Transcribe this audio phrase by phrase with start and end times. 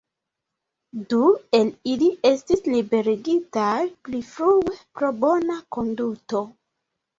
[1.11, 1.19] Du
[1.57, 3.77] el ili estis liberigitaj
[4.09, 6.45] pli frue pro bona konduto.